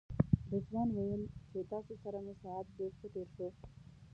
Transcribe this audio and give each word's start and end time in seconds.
رضوان 0.51 0.87
ویل 0.93 1.23
چې 1.49 1.59
تاسو 1.71 1.93
سره 2.03 2.17
مې 2.25 2.33
ساعت 2.43 2.67
ډېر 2.77 2.91
ښه 2.99 3.07
تېر 3.13 3.27
شو. 3.35 3.47